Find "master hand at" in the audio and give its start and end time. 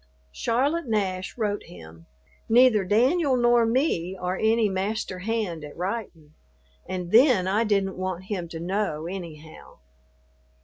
4.67-5.77